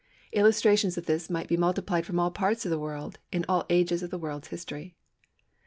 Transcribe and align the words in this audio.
Illustrations 0.31 0.97
of 0.97 1.05
this 1.05 1.29
might 1.29 1.47
be 1.47 1.55
multiplied 1.55 2.07
from 2.07 2.19
all 2.19 2.31
parts 2.31 2.65
of 2.65 2.71
the 2.71 2.79
world, 2.79 3.19
in 3.31 3.45
all 3.47 3.67
ages 3.69 4.01
of 4.01 4.09
the 4.09 4.17
world's 4.17 4.47
history. 4.47 4.95